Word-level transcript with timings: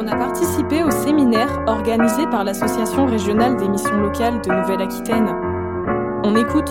On 0.00 0.06
a 0.06 0.14
participé 0.14 0.84
au 0.84 0.92
séminaire 0.92 1.64
organisé 1.66 2.24
par 2.30 2.44
l'Association 2.44 3.06
régionale 3.06 3.56
des 3.56 3.68
missions 3.68 3.96
locales 3.96 4.40
de 4.42 4.48
Nouvelle-Aquitaine. 4.48 5.26
On 6.22 6.36
écoute. 6.36 6.70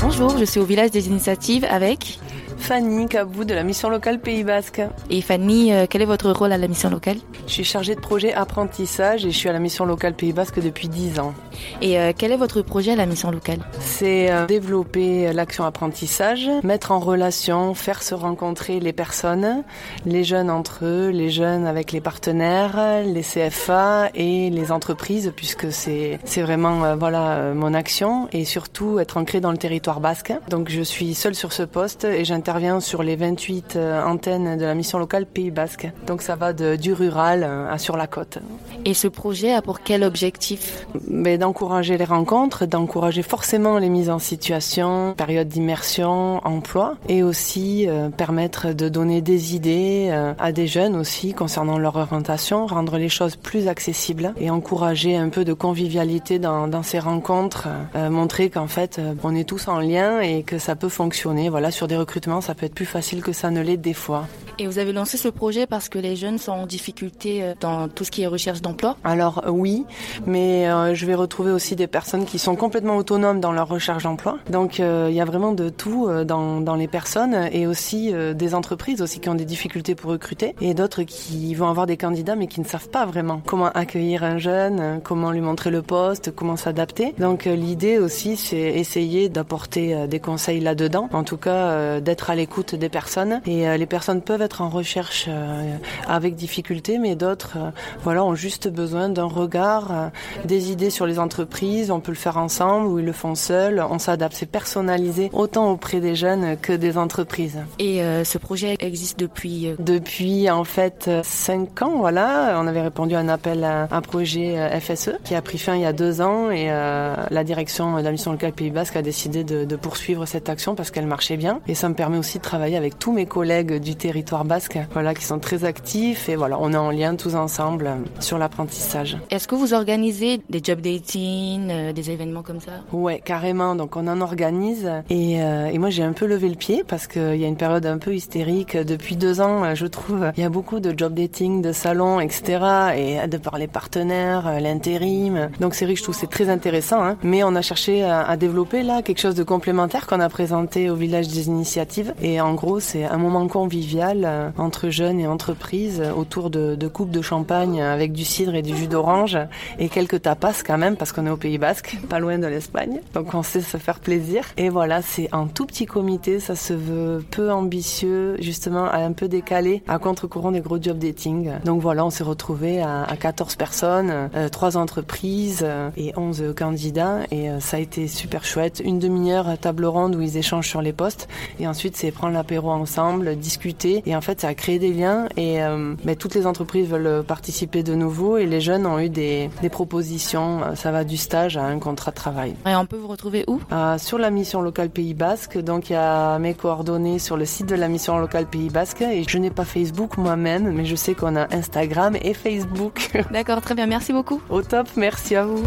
Bonjour, 0.00 0.38
je 0.38 0.46
suis 0.46 0.58
au 0.58 0.64
village 0.64 0.90
des 0.90 1.08
initiatives 1.08 1.66
avec 1.68 2.18
Fanny 2.60 3.08
Cabou 3.08 3.44
de 3.44 3.54
la 3.54 3.64
mission 3.64 3.88
locale 3.88 4.20
Pays 4.20 4.44
Basque. 4.44 4.82
Et 5.08 5.22
Fanny, 5.22 5.72
euh, 5.72 5.86
quel 5.88 6.02
est 6.02 6.06
votre 6.06 6.30
rôle 6.30 6.52
à 6.52 6.58
la 6.58 6.68
mission 6.68 6.90
locale? 6.90 7.16
Je 7.46 7.52
suis 7.52 7.64
chargée 7.64 7.94
de 7.96 8.00
projet 8.00 8.32
apprentissage 8.32 9.24
et 9.24 9.30
je 9.30 9.36
suis 9.36 9.48
à 9.48 9.52
la 9.52 9.58
mission 9.58 9.84
locale 9.86 10.14
Pays 10.14 10.32
Basque 10.32 10.60
depuis 10.60 10.88
10 10.88 11.18
ans. 11.18 11.34
Et 11.80 11.98
euh, 11.98 12.12
quel 12.16 12.30
est 12.30 12.36
votre 12.36 12.62
projet 12.62 12.92
à 12.92 12.96
la 12.96 13.06
mission 13.06 13.30
locale? 13.30 13.58
C'est 13.80 14.30
euh, 14.30 14.46
développer 14.46 15.32
l'action 15.32 15.64
apprentissage, 15.64 16.48
mettre 16.62 16.92
en 16.92 17.00
relation, 17.00 17.74
faire 17.74 18.02
se 18.02 18.14
rencontrer 18.14 18.78
les 18.78 18.92
personnes, 18.92 19.64
les 20.04 20.22
jeunes 20.22 20.50
entre 20.50 20.84
eux, 20.84 21.08
les 21.08 21.30
jeunes 21.30 21.66
avec 21.66 21.90
les 21.92 22.00
partenaires, 22.00 23.02
les 23.04 23.22
CFA 23.22 24.10
et 24.14 24.50
les 24.50 24.70
entreprises 24.70 25.32
puisque 25.34 25.72
c'est 25.72 26.20
c'est 26.24 26.42
vraiment 26.42 26.96
voilà 26.96 27.52
mon 27.54 27.74
action 27.74 28.28
et 28.32 28.44
surtout 28.44 29.00
être 29.00 29.16
ancré 29.16 29.40
dans 29.40 29.50
le 29.50 29.58
territoire 29.58 30.00
basque. 30.00 30.32
Donc 30.48 30.68
je 30.68 30.82
suis 30.82 31.14
seule 31.14 31.34
sur 31.34 31.52
ce 31.52 31.62
poste 31.62 32.04
et 32.04 32.24
j'interviens 32.24 32.49
intervient 32.50 32.80
sur 32.80 33.04
les 33.04 33.14
28 33.14 33.76
euh, 33.76 34.02
antennes 34.02 34.56
de 34.56 34.64
la 34.64 34.74
mission 34.74 34.98
locale 34.98 35.24
Pays 35.24 35.52
Basque. 35.52 35.88
Donc 36.08 36.20
ça 36.20 36.34
va 36.34 36.52
de, 36.52 36.74
du 36.74 36.92
rural 36.92 37.44
euh, 37.44 37.70
à 37.70 37.78
sur 37.78 37.96
la 37.96 38.08
côte. 38.08 38.38
Et 38.84 38.94
ce 38.94 39.06
projet 39.08 39.52
a 39.52 39.62
pour 39.62 39.82
quel 39.82 40.02
objectif? 40.02 40.86
Mais 41.06 41.38
D'encourager 41.38 41.98
les 41.98 42.04
rencontres, 42.04 42.66
d'encourager 42.66 43.22
forcément 43.22 43.78
les 43.78 43.88
mises 43.88 44.10
en 44.10 44.18
situation, 44.18 45.14
période 45.16 45.48
d'immersion, 45.48 46.40
emploi, 46.46 46.96
et 47.08 47.22
aussi 47.22 47.86
euh, 47.88 48.08
permettre 48.08 48.72
de 48.72 48.88
donner 48.88 49.20
des 49.20 49.54
idées 49.54 50.08
euh, 50.10 50.32
à 50.38 50.52
des 50.52 50.66
jeunes 50.66 50.96
aussi 50.96 51.34
concernant 51.34 51.78
leur 51.78 51.96
orientation, 51.96 52.66
rendre 52.66 52.98
les 52.98 53.08
choses 53.08 53.36
plus 53.36 53.68
accessibles 53.68 54.32
et 54.38 54.50
encourager 54.50 55.16
un 55.16 55.28
peu 55.28 55.44
de 55.44 55.52
convivialité 55.52 56.38
dans, 56.38 56.68
dans 56.68 56.82
ces 56.82 56.98
rencontres, 56.98 57.68
euh, 57.94 58.10
montrer 58.10 58.48
qu'en 58.50 58.66
fait 58.66 59.00
on 59.22 59.34
est 59.34 59.48
tous 59.48 59.68
en 59.68 59.80
lien 59.80 60.20
et 60.20 60.42
que 60.42 60.58
ça 60.58 60.76
peut 60.76 60.88
fonctionner. 60.88 61.48
Voilà, 61.48 61.70
sur 61.70 61.88
des 61.88 61.96
recrutements, 61.96 62.39
ça 62.40 62.54
peut 62.54 62.66
être 62.66 62.74
plus 62.74 62.86
facile 62.86 63.22
que 63.22 63.32
ça 63.32 63.50
ne 63.50 63.60
l'est 63.60 63.76
des 63.76 63.94
fois. 63.94 64.26
Et 64.60 64.66
vous 64.66 64.78
avez 64.78 64.92
lancé 64.92 65.16
ce 65.16 65.28
projet 65.28 65.66
parce 65.66 65.88
que 65.88 65.98
les 65.98 66.16
jeunes 66.16 66.36
sont 66.36 66.52
en 66.52 66.66
difficulté 66.66 67.54
dans 67.60 67.88
tout 67.88 68.04
ce 68.04 68.10
qui 68.10 68.20
est 68.20 68.26
recherche 68.26 68.60
d'emploi 68.60 68.98
Alors 69.04 69.42
oui, 69.48 69.86
mais 70.26 70.68
euh, 70.68 70.94
je 70.94 71.06
vais 71.06 71.14
retrouver 71.14 71.50
aussi 71.50 71.76
des 71.76 71.86
personnes 71.86 72.26
qui 72.26 72.38
sont 72.38 72.56
complètement 72.56 72.98
autonomes 72.98 73.40
dans 73.40 73.52
leur 73.52 73.68
recherche 73.68 74.02
d'emploi. 74.02 74.36
Donc 74.50 74.78
euh, 74.78 75.06
il 75.08 75.16
y 75.16 75.20
a 75.22 75.24
vraiment 75.24 75.52
de 75.52 75.70
tout 75.70 76.08
euh, 76.08 76.24
dans, 76.24 76.60
dans 76.60 76.74
les 76.74 76.88
personnes 76.88 77.48
et 77.52 77.66
aussi 77.66 78.12
des 78.34 78.54
entreprises 78.54 79.00
aussi 79.00 79.18
qui 79.18 79.30
ont 79.30 79.34
des 79.34 79.46
difficultés 79.46 79.94
pour 79.94 80.10
recruter 80.10 80.54
et 80.60 80.74
d'autres 80.74 81.04
qui 81.04 81.54
vont 81.54 81.70
avoir 81.70 81.86
des 81.86 81.96
candidats 81.96 82.36
mais 82.36 82.46
qui 82.46 82.60
ne 82.60 82.66
savent 82.66 82.90
pas 82.90 83.06
vraiment 83.06 83.40
comment 83.46 83.70
accueillir 83.70 84.24
un 84.24 84.36
jeune, 84.36 85.00
comment 85.02 85.30
lui 85.30 85.40
montrer 85.40 85.70
le 85.70 85.80
poste, 85.80 86.34
comment 86.34 86.56
s'adapter. 86.56 87.14
Donc 87.18 87.46
l'idée 87.46 87.96
aussi 87.96 88.36
c'est 88.36 88.58
essayer 88.58 89.30
d'apporter 89.30 90.06
des 90.06 90.20
conseils 90.20 90.60
là-dedans, 90.60 91.08
en 91.14 91.24
tout 91.24 91.38
cas 91.38 91.98
d'être 92.00 92.28
à 92.28 92.34
l'écoute 92.34 92.74
des 92.74 92.90
personnes 92.90 93.40
et 93.46 93.78
les 93.78 93.86
personnes 93.86 94.20
peuvent 94.20 94.42
être 94.42 94.49
en 94.58 94.68
recherche 94.68 95.26
euh, 95.28 95.76
avec 96.08 96.34
difficulté, 96.34 96.98
mais 96.98 97.14
d'autres 97.14 97.56
euh, 97.56 97.70
voilà, 98.02 98.24
ont 98.24 98.34
juste 98.34 98.68
besoin 98.68 99.08
d'un 99.08 99.24
regard, 99.24 99.92
euh, 99.92 100.08
des 100.44 100.72
idées 100.72 100.90
sur 100.90 101.06
les 101.06 101.18
entreprises. 101.18 101.90
On 101.90 102.00
peut 102.00 102.12
le 102.12 102.16
faire 102.16 102.36
ensemble 102.36 102.88
ou 102.88 102.98
ils 102.98 103.04
le 103.04 103.12
font 103.12 103.34
seuls. 103.34 103.84
On 103.90 103.98
s'adapte, 103.98 104.34
c'est 104.36 104.50
personnalisé 104.50 105.30
autant 105.32 105.70
auprès 105.70 106.00
des 106.00 106.14
jeunes 106.14 106.56
que 106.56 106.72
des 106.72 106.98
entreprises. 106.98 107.58
Et 107.78 108.02
ce 108.24 108.38
projet 108.38 108.76
existe 108.80 109.18
depuis 109.18 109.68
Depuis 109.78 110.50
en 110.50 110.64
fait 110.64 111.10
cinq 111.22 111.82
ans, 111.82 111.98
voilà. 111.98 112.56
On 112.60 112.66
avait 112.66 112.82
répondu 112.82 113.14
à 113.14 113.18
un 113.20 113.28
appel 113.28 113.64
à 113.64 113.88
un 113.90 114.00
projet 114.00 114.80
FSE 114.80 115.10
qui 115.24 115.34
a 115.34 115.42
pris 115.42 115.58
fin 115.58 115.76
il 115.76 115.82
y 115.82 115.86
a 115.86 115.92
deux 115.92 116.20
ans 116.20 116.50
et 116.50 116.66
la 116.66 117.44
direction 117.44 117.96
de 117.98 118.02
la 118.02 118.10
mission 118.10 118.32
locale 118.32 118.52
Pays 118.52 118.70
Basque 118.70 118.96
a 118.96 119.02
décidé 119.02 119.44
de, 119.44 119.64
de 119.64 119.76
poursuivre 119.76 120.26
cette 120.26 120.48
action 120.48 120.74
parce 120.74 120.90
qu'elle 120.90 121.06
marchait 121.06 121.36
bien 121.36 121.60
et 121.68 121.74
ça 121.74 121.88
me 121.88 121.94
permet 121.94 122.18
aussi 122.18 122.38
de 122.38 122.42
travailler 122.42 122.76
avec 122.76 122.98
tous 122.98 123.12
mes 123.12 123.26
collègues 123.26 123.80
du 123.80 123.96
territoire 123.96 124.29
basque, 124.44 124.78
voilà, 124.92 125.14
qui 125.14 125.24
sont 125.24 125.38
très 125.38 125.64
actifs 125.64 126.28
et 126.28 126.36
voilà, 126.36 126.58
on 126.60 126.72
est 126.72 126.76
en 126.76 126.90
lien 126.90 127.16
tous 127.16 127.34
ensemble 127.34 127.86
euh, 127.86 127.96
sur 128.20 128.38
l'apprentissage. 128.38 129.18
Est-ce 129.30 129.48
que 129.48 129.54
vous 129.54 129.74
organisez 129.74 130.40
des 130.48 130.60
job 130.62 130.80
dating, 130.80 131.68
euh, 131.70 131.92
des 131.92 132.10
événements 132.10 132.42
comme 132.42 132.60
ça? 132.60 132.72
Ouais, 132.92 133.20
carrément. 133.24 133.74
Donc 133.74 133.96
on 133.96 134.06
en 134.06 134.20
organise 134.20 134.90
et, 135.10 135.42
euh, 135.42 135.66
et 135.66 135.78
moi 135.78 135.90
j'ai 135.90 136.02
un 136.02 136.12
peu 136.12 136.26
levé 136.26 136.48
le 136.48 136.54
pied 136.54 136.84
parce 136.86 137.06
qu'il 137.06 137.36
y 137.36 137.44
a 137.44 137.48
une 137.48 137.56
période 137.56 137.86
un 137.86 137.98
peu 137.98 138.14
hystérique 138.14 138.76
depuis 138.76 139.16
deux 139.16 139.40
ans. 139.40 139.74
Je 139.74 139.86
trouve 139.86 140.30
il 140.36 140.42
y 140.42 140.46
a 140.46 140.48
beaucoup 140.48 140.80
de 140.80 140.96
job 140.96 141.14
dating, 141.14 141.62
de 141.62 141.72
salons, 141.72 142.20
etc. 142.20 142.60
Et 142.96 143.28
de 143.28 143.36
par 143.36 143.58
les 143.58 143.66
partenaires, 143.66 144.60
l'intérim. 144.60 145.50
Donc 145.60 145.74
c'est 145.74 145.84
vrai 145.84 145.94
que 145.94 145.98
je 145.98 146.04
trouve 146.04 146.16
c'est 146.16 146.30
très 146.30 146.48
intéressant. 146.48 147.02
Hein. 147.02 147.16
Mais 147.22 147.42
on 147.44 147.54
a 147.54 147.62
cherché 147.62 148.04
à, 148.04 148.22
à 148.22 148.36
développer 148.36 148.82
là 148.82 149.02
quelque 149.02 149.20
chose 149.20 149.34
de 149.34 149.42
complémentaire 149.42 150.06
qu'on 150.06 150.20
a 150.20 150.28
présenté 150.28 150.90
au 150.90 150.94
village 150.94 151.28
des 151.28 151.48
initiatives. 151.48 152.14
Et 152.22 152.40
en 152.40 152.54
gros 152.54 152.80
c'est 152.80 153.04
un 153.04 153.18
moment 153.18 153.46
convivial 153.48 154.19
euh, 154.24 154.50
entre 154.58 154.88
jeunes 154.88 155.20
et 155.20 155.26
entreprises 155.26 156.02
autour 156.16 156.50
de, 156.50 156.74
de 156.74 156.88
coupes 156.88 157.10
de 157.10 157.22
champagne 157.22 157.82
avec 157.82 158.12
du 158.12 158.24
cidre 158.24 158.54
et 158.54 158.62
du 158.62 158.76
jus 158.76 158.86
d'orange 158.86 159.38
et 159.78 159.88
quelques 159.88 160.22
tapas 160.22 160.62
quand 160.64 160.78
même 160.78 160.96
parce 160.96 161.12
qu'on 161.12 161.26
est 161.26 161.30
au 161.30 161.36
Pays 161.36 161.58
Basque, 161.58 161.98
pas 162.08 162.18
loin 162.18 162.38
de 162.38 162.46
l'Espagne. 162.46 163.00
Donc 163.14 163.34
on 163.34 163.42
sait 163.42 163.60
se 163.60 163.76
faire 163.76 164.00
plaisir. 164.00 164.44
Et 164.56 164.68
voilà, 164.68 165.02
c'est 165.02 165.28
un 165.32 165.46
tout 165.46 165.66
petit 165.66 165.86
comité, 165.86 166.40
ça 166.40 166.56
se 166.56 166.72
veut 166.72 167.24
peu 167.30 167.50
ambitieux, 167.50 168.36
justement 168.40 168.84
un 168.84 169.12
peu 169.12 169.28
décalé 169.28 169.82
à 169.88 169.98
contre-courant 169.98 170.52
des 170.52 170.60
gros 170.60 170.80
job 170.80 170.98
dating. 170.98 171.52
Donc 171.64 171.80
voilà, 171.80 172.04
on 172.04 172.10
s'est 172.10 172.24
retrouvé 172.24 172.80
à, 172.80 173.02
à, 173.04 173.16
14 173.16 173.56
personnes, 173.56 174.30
euh, 174.34 174.48
3 174.48 174.76
entreprises 174.76 175.60
euh, 175.62 175.90
et 175.96 176.12
11 176.16 176.54
candidats 176.56 177.20
et 177.30 177.50
euh, 177.50 177.60
ça 177.60 177.76
a 177.76 177.80
été 177.80 178.08
super 178.08 178.44
chouette. 178.44 178.82
Une 178.84 178.98
demi-heure 178.98 179.58
table 179.58 179.84
ronde 179.84 180.16
où 180.16 180.20
ils 180.20 180.36
échangent 180.36 180.68
sur 180.68 180.82
les 180.82 180.92
postes 180.92 181.28
et 181.58 181.66
ensuite 181.66 181.96
c'est 181.96 182.10
prendre 182.10 182.34
l'apéro 182.34 182.70
ensemble, 182.70 183.36
discuter 183.36 184.02
et 184.10 184.16
en 184.16 184.20
fait, 184.20 184.40
ça 184.40 184.48
a 184.48 184.54
créé 184.54 184.80
des 184.80 184.92
liens 184.92 185.28
et 185.36 185.62
euh, 185.62 185.94
mais 186.04 186.16
toutes 186.16 186.34
les 186.34 186.44
entreprises 186.44 186.88
veulent 186.88 187.22
participer 187.22 187.84
de 187.84 187.94
nouveau 187.94 188.38
et 188.38 188.46
les 188.46 188.60
jeunes 188.60 188.84
ont 188.84 188.98
eu 188.98 189.08
des, 189.08 189.50
des 189.62 189.68
propositions. 189.68 190.62
Ça 190.74 190.90
va 190.90 191.04
du 191.04 191.16
stage 191.16 191.56
à 191.56 191.62
un 191.64 191.78
contrat 191.78 192.10
de 192.10 192.16
travail. 192.16 192.56
Et 192.66 192.74
on 192.74 192.86
peut 192.86 192.96
vous 192.96 193.06
retrouver 193.06 193.44
où? 193.46 193.60
Euh, 193.70 193.98
Sur 193.98 194.18
la 194.18 194.30
mission 194.30 194.62
locale 194.62 194.90
Pays 194.90 195.14
Basque. 195.14 195.58
Donc 195.58 195.90
il 195.90 195.92
y 195.92 195.96
a 195.96 196.40
mes 196.40 196.54
coordonnées 196.54 197.20
sur 197.20 197.36
le 197.36 197.44
site 197.44 197.66
de 197.66 197.76
la 197.76 197.86
mission 197.86 198.18
locale 198.18 198.46
Pays 198.46 198.68
Basque 198.68 199.02
et 199.02 199.22
je 199.28 199.38
n'ai 199.38 199.50
pas 199.50 199.64
Facebook 199.64 200.18
moi-même, 200.18 200.72
mais 200.72 200.84
je 200.84 200.96
sais 200.96 201.14
qu'on 201.14 201.36
a 201.36 201.46
Instagram 201.54 202.16
et 202.20 202.34
Facebook. 202.34 203.12
D'accord, 203.30 203.60
très 203.60 203.76
bien. 203.76 203.86
Merci 203.86 204.12
beaucoup. 204.12 204.40
Au 204.50 204.62
top, 204.62 204.88
merci 204.96 205.36
à 205.36 205.44
vous. 205.44 205.62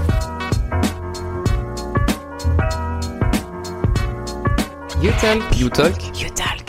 You 5.01 5.11
Talk. 5.21 5.57
You 5.57 5.69
Talk. 5.69 6.21
You 6.21 6.29
Talk. 6.35 6.62